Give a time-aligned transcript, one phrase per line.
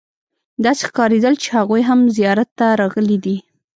[0.63, 3.37] داسې ښکارېدل چې هغوی هم زیارت ته راغلي دي.